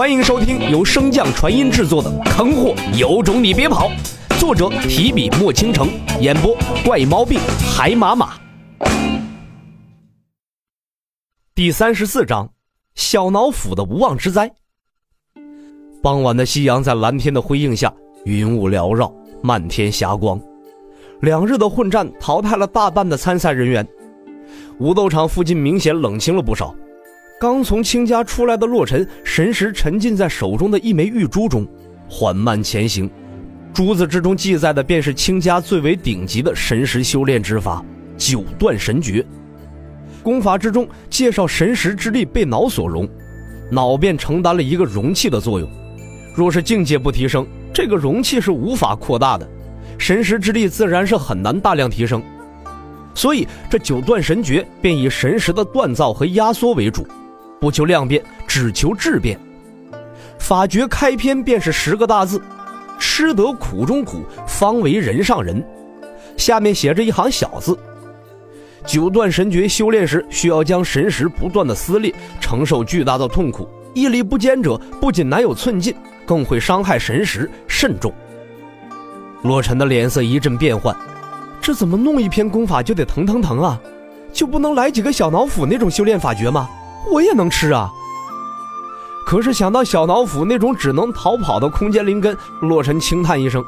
[0.00, 3.90] 欢迎收听由升降传音制作的《坑货有种你别跑》，
[4.40, 5.90] 作者提笔墨倾城，
[6.22, 7.38] 演播怪毛病
[7.70, 8.32] 海马马。
[11.54, 12.50] 第三十四章，
[12.94, 14.50] 小脑斧的无妄之灾。
[16.02, 17.92] 傍晚的夕阳在蓝天的辉映下，
[18.24, 20.40] 云雾缭绕，漫天霞光。
[21.20, 23.86] 两日的混战淘汰了大半的参赛人员，
[24.78, 26.74] 武斗场附近明显冷清了不少。
[27.40, 31.66] 刚从卿家出来的洛尘，神识沉浸在手中的一枚玉珠中，
[32.06, 33.10] 缓慢前行。
[33.72, 37.82] 珠子之中记载的便是卿家最为顶级的神识修炼之法——
[38.18, 39.24] 九段神诀。
[40.22, 43.08] 功法之中介绍神识之力被脑所容，
[43.70, 45.66] 脑便承担了一个容器的作用。
[46.34, 49.48] 若是境界不提升，这个容器是无法扩大的，
[49.96, 52.22] 神识之力自然是很难大量提升。
[53.14, 57.06] 所以这九段神诀便以神识的锻造和压缩为主。
[57.60, 59.38] 不求量变，只求质变。
[60.38, 62.40] 法诀开篇便是十个大字
[62.98, 65.62] ：“吃得苦中苦，方为人上人。”
[66.38, 67.78] 下面写着一行小字
[68.86, 73.68] ：“九段神诀修炼时，需要将神识不断的撕裂，承受巨大的痛苦。
[73.92, 78.10] 毅力不坚者，不仅难有寸进，更会伤害神识，慎重。”
[79.44, 80.96] 洛尘的脸色一阵变幻，
[81.60, 83.78] 这怎么弄一篇功法就得疼疼疼啊？
[84.32, 86.70] 就不能来几个小脑斧那种修炼法诀吗？
[87.08, 87.90] 我也能吃啊！
[89.26, 93.64] 可是想到小脑斧那种只能逃跑的空间灵根，洛尘轻叹一声：“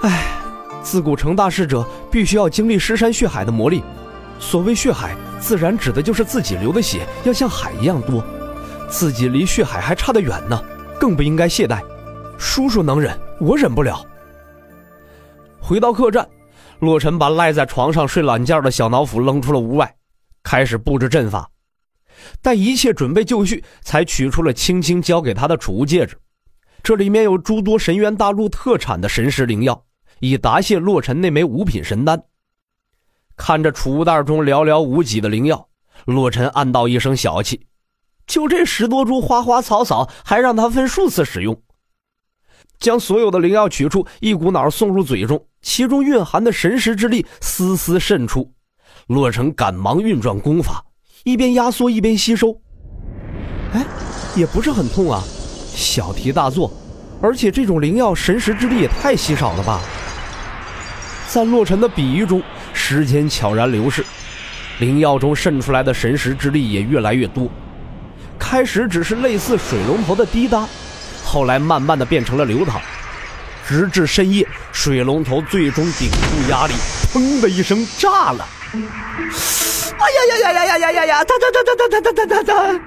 [0.00, 0.40] 唉，
[0.82, 3.82] 自古成大事者必须要经历尸山血海的磨砺。
[4.40, 8.24] 所谓血海，自然指的就是自己流的血要像海一样多。
[8.88, 10.58] 自己离血海还差得远呢，
[10.98, 11.82] 更不应该懈怠。
[12.38, 14.02] 叔叔能忍，我忍不了。”
[15.60, 16.26] 回到客栈，
[16.78, 19.94] 洛尘把赖在床上睡懒觉的小脑斧扔出了屋外，
[20.42, 21.46] 开始布置阵法。
[22.40, 26.16] 待一切准备就绪，才取出了青青交给他的储物戒指，
[26.82, 29.84] 这里面有诸多神元大陆特产的神石灵药，
[30.20, 32.22] 以答谢洛尘那枚五品神丹。
[33.36, 35.68] 看着储物袋中寥寥无几的灵药，
[36.06, 37.66] 洛尘暗道一声小气，
[38.26, 41.60] 就这十多株花花草草，还让他分数次使用。
[42.80, 48.52] 将所有的灵药取出，一股脑送入嘴中，其中蕴含的神识之力丝丝渗出，
[49.08, 50.84] 洛尘赶忙运转功法。
[51.24, 52.58] 一边压缩一边吸收，
[53.72, 53.84] 哎，
[54.34, 55.22] 也不是很痛啊，
[55.74, 56.72] 小题大做。
[57.20, 59.80] 而且这种灵药神识之力也太稀少了吧？
[61.28, 62.40] 在洛尘的比喻中，
[62.72, 64.04] 时间悄然流逝，
[64.78, 67.50] 灵药中渗出来的神识之力也越来越多。
[68.38, 70.66] 开始只是类似水龙头的滴答，
[71.24, 72.80] 后来慢慢的变成了流淌，
[73.66, 76.72] 直至深夜，水龙头最终顶住压力，
[77.12, 78.46] 砰的一声炸了。
[79.98, 81.24] 哎呀呀呀呀呀呀呀呀！
[81.24, 82.80] 哒哒哒哒哒哒哒哒哒！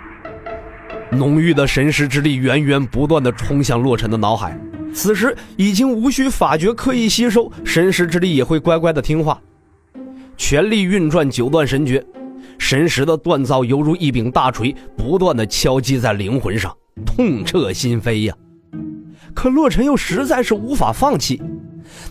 [1.11, 4.57] 浓郁的神识之力源源不断的冲向洛尘的脑海，
[4.93, 9.39] 此时已经无需法诀刻意吸收，神识之力也会乖乖的听话。
[10.37, 12.01] 全力运转九段神诀，
[12.57, 16.73] 神识的锻造犹如一柄大锤，不断的敲击在灵魂上，
[17.05, 18.33] 痛彻心扉呀！
[19.35, 21.41] 可洛尘又实在是无法放弃，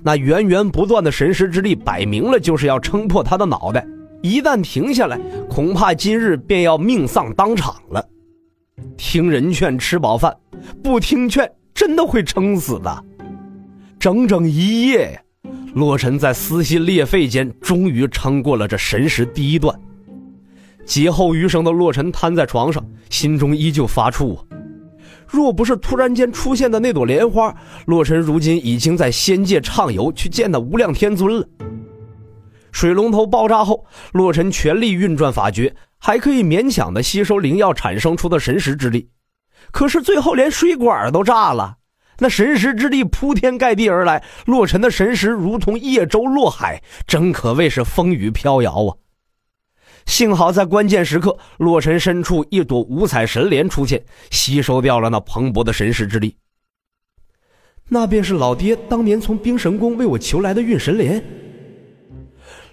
[0.05, 3.87] 那源源不断的神识之力，摆明了就是要撑破他的脑袋。
[4.23, 8.07] 一旦停下来，恐怕今日便要命丧当场了。
[8.97, 10.33] 听人劝，吃饱饭；
[10.83, 13.05] 不听劝，真的会撑死的。
[13.99, 19.79] 整整一夜呀，洛尘在撕心裂肺间，终于撑过了这神识第一段。
[20.85, 24.45] 劫后余生的洛尘瘫在床上，心中依旧发怵啊。
[25.27, 27.55] 若不是突然间出现的那朵莲花，
[27.87, 31.47] 洛尘如今已经在仙界畅游，去见那无量天尊了。
[32.81, 39.11] 水龙头爆炸后，洛尘全力运转法诀，还可以勉强的吸收灵药产生出的神识之力。
[39.71, 41.77] 可是最后连水管都炸了，
[42.21, 48.97] 那神识之力铺天盖地而来，洛尘的神识如同叶舟落海，真可谓是风雨飘摇啊！
[50.07, 56.35] 幸好在关键时刻，洛尘深处一朵五彩神莲出现，吸收掉了那蓬勃的神识之力。
[57.91, 61.23] 那便是老爹当年从冰神宫为我求来的运神莲。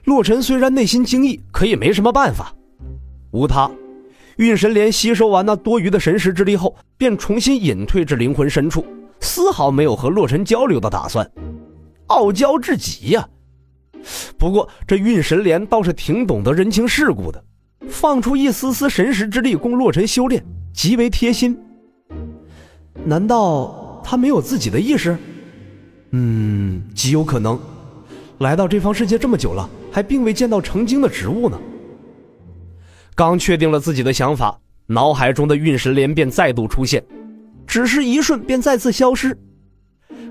[0.07, 2.55] 洛尘虽然内心惊异，可也没什么办法。
[3.31, 3.69] 无他，
[4.37, 8.85] 运神莲吸收完那多余的神识之力后，便重新隐退至灵魂深处，
[9.19, 11.29] 丝毫没有和洛尘交流的打算。
[12.05, 13.27] 傲娇至极呀！
[14.37, 17.43] 不过这运神莲倒是挺懂得人情世故的，
[17.89, 20.41] 放出一丝丝神识之力供洛尘修炼，
[20.73, 21.59] 极为贴心。
[23.03, 25.17] 难道他没有自己的意识？
[26.11, 27.59] 嗯，极有可能。
[28.37, 29.69] 来到这方世界这么久了。
[29.97, 31.59] 还并未见到成精的植物呢。
[33.15, 37.03] 刚确定了自己的想法，脑海中的运神莲便再度出现，
[37.65, 39.35] 只是一瞬便再次消失。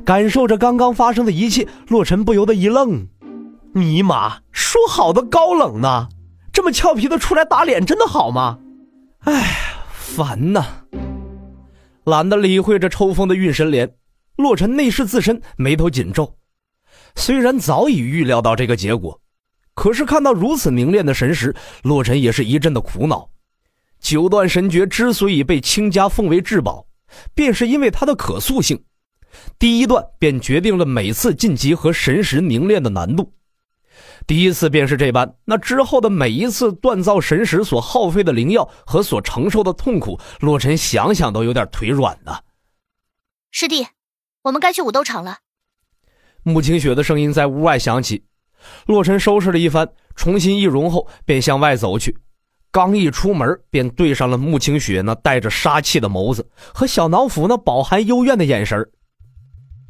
[0.04, 3.08] 感受着刚刚发生的一切，洛尘不由得一愣
[3.74, 6.10] ：“尼玛，说好的高冷呢？
[6.52, 8.60] 这么俏皮的出来打脸，真的好吗？”
[9.26, 9.58] 哎，
[9.90, 10.64] 烦呐！
[12.04, 13.96] 懒得理会这抽风的运神莲，
[14.36, 16.36] 洛尘内视自身，眉头紧皱。
[17.16, 19.20] 虽然早已预料到这个结果，
[19.76, 23.28] 可是看到如此凝练的神识，洛尘也是一阵的苦恼。
[24.00, 26.87] 九段神诀之所以被卿家奉为至宝，
[27.34, 28.82] 便是因为它的可塑性。
[29.58, 33.34] 第一段便决定了每次晋级和神识凝练的难度。
[34.26, 42.40] 第一次便是这般，那之后的每一次锻造神识所耗费的灵药和所承受的痛苦，洛尘想想都有点腿软呢。
[43.50, 43.87] 师弟，
[44.43, 45.38] 我们该去武斗场了。
[46.43, 48.25] 穆清雪的声音在屋外响起。
[48.87, 52.17] 洛尘收拾了一番，重新易容后，便向外走去。
[52.70, 58.87] 刚一出门，便对上了穆清雪那带着杀气的眸子和小脑斧那饱含幽怨的眼神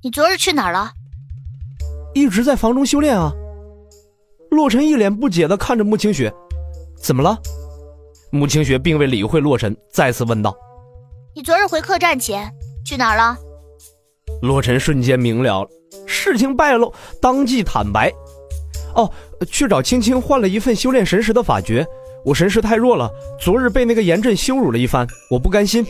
[0.04, 0.92] 你昨日去哪儿了？
[2.14, 3.32] 一直在房中修炼啊。
[4.50, 6.32] 洛尘一脸不解的看着穆清雪，
[7.02, 7.36] 怎么了？
[8.30, 10.54] 穆清雪并未理会洛尘，再次问道
[11.34, 12.48] ：“你昨日回客栈前
[12.84, 13.36] 去哪儿了？”
[14.42, 15.66] 洛尘瞬间明了，
[16.06, 18.12] 事情败露，当即坦白
[18.96, 19.10] ：“哦，
[19.50, 21.86] 去找青青换了一份修炼神识的法诀。
[22.24, 23.08] 我神识太弱了，
[23.38, 25.86] 昨日被那个严阵羞辱了一番，我不甘心。”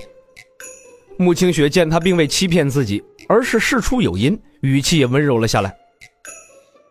[1.17, 5.75] 穆清雪见他并未欺骗自己，而是事出有因，语气也温柔了下来：“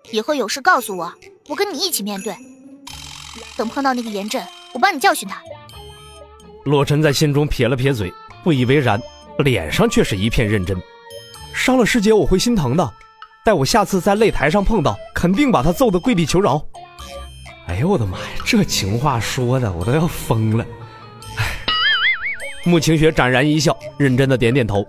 [0.10, 1.14] 以后有事告诉我。”
[1.48, 2.34] 我跟你一起面对，
[3.56, 5.40] 等碰到那个严阵，我帮你教训他。
[6.64, 8.12] 洛尘在心中撇了撇嘴，
[8.44, 9.00] 不以为然，
[9.38, 10.76] 脸上却是一片认真。
[11.54, 12.94] 伤了师姐，我会心疼的。
[13.46, 16.60] 待我下次在擂台上碰到，肯定把他揍得跪地求饶。
[17.68, 20.66] 哎呦我的妈呀，这情话说的我都要疯了。
[21.38, 21.46] 哎，
[22.66, 24.84] 穆晴雪展然一笑，认真的点点头。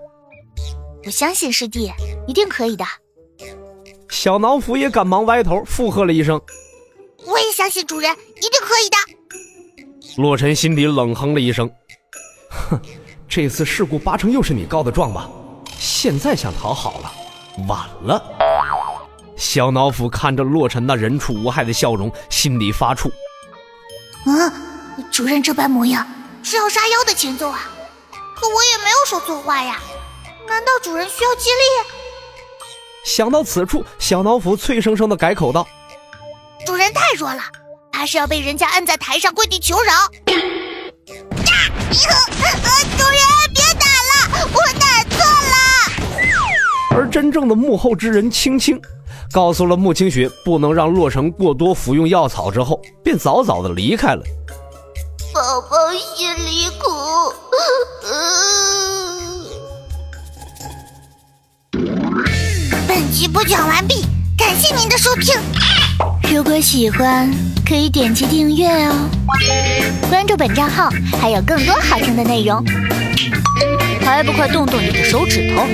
[1.05, 1.93] 我相信师弟
[2.27, 2.85] 一定可以的。
[4.09, 6.41] 小脑斧也赶忙歪头附和了一声
[7.29, 8.97] ：“我也相信主人一定可以的。”
[10.17, 11.71] 洛尘心底冷哼了一声
[12.49, 12.81] ：“哼，
[13.29, 15.29] 这次事故八成又是你告的状吧？
[15.79, 17.13] 现在想讨好了，
[17.69, 18.23] 晚了。”
[19.37, 23.11] 小脑斧看着洛尘那人畜无害的笑容，心里发怵
[24.27, 24.53] ：“啊，
[25.13, 26.07] 主任这般模样
[26.43, 27.71] 是要杀妖的前奏啊！
[28.35, 29.79] 可我也没有说错话呀，
[30.49, 31.97] 难道主人需要激励？”
[33.05, 35.67] 想到此处，小脑斧脆生生的改口道
[36.67, 37.43] ：“主人太弱了，
[37.93, 39.93] 怕是要被人家按在台上跪地求饶。
[41.47, 41.53] ”呀！
[42.99, 43.21] 主人
[43.55, 43.87] 别打
[44.41, 46.97] 了，我打错了。
[46.97, 48.81] 而真正的幕后之人青青，
[49.33, 54.23] 告诉了穆清雪不能让洛尘过多服用药草之后，便早早的离开了。
[55.35, 55.77] 宝宝
[56.15, 56.87] 心里苦。
[62.89, 64.07] 本集播讲完毕，
[64.39, 65.35] 感谢您的收听。
[66.33, 67.31] 如果喜欢，
[67.67, 68.95] 可以点击订阅哦，
[70.09, 70.89] 关注本账号
[71.21, 72.65] 还有更多好听的内容。
[74.03, 75.67] 还不快动动你的手指头！